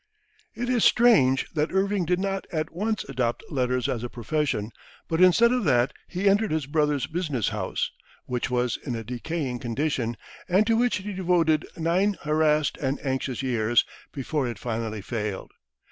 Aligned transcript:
It 0.55 0.67
is 0.67 0.83
strange 0.83 1.47
that 1.53 1.71
Irving 1.71 2.05
did 2.05 2.17
not 2.17 2.47
at 2.51 2.71
once 2.73 3.03
adopt 3.07 3.43
letters 3.51 3.87
as 3.87 4.03
a 4.03 4.09
profession; 4.09 4.71
but 5.07 5.21
instead 5.21 5.51
of 5.51 5.63
that, 5.65 5.93
he 6.07 6.27
entered 6.27 6.49
his 6.49 6.65
brothers' 6.65 7.05
business 7.05 7.49
house, 7.49 7.91
which 8.25 8.49
was 8.49 8.77
in 8.77 8.95
a 8.95 9.03
decaying 9.03 9.59
condition, 9.59 10.17
and 10.49 10.65
to 10.65 10.75
which 10.75 10.95
he 10.95 11.13
devoted 11.13 11.67
nine 11.77 12.17
harassed 12.23 12.77
and 12.81 12.99
anxious 13.05 13.43
years, 13.43 13.85
before 14.11 14.47
it 14.47 14.57
finally 14.57 15.01
failed. 15.03 15.51